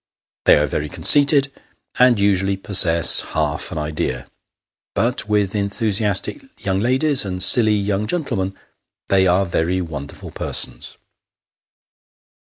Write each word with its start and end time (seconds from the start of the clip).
They 0.45 0.57
are 0.57 0.65
very 0.65 0.89
conceited, 0.89 1.51
and 1.99 2.19
usually 2.19 2.57
possess 2.57 3.21
half 3.21 3.71
an 3.71 3.77
idea; 3.77 4.31
but, 4.95 5.29
with 5.29 5.53
enthusiastic 5.53 6.41
young 6.65 6.79
ladies, 6.79 7.23
and 7.23 7.43
silly 7.43 7.75
young 7.75 8.07
gentlemen, 8.07 8.55
they 9.09 9.27
are 9.27 9.45
very 9.45 9.79
wonderful 9.79 10.31
persons. 10.31 10.97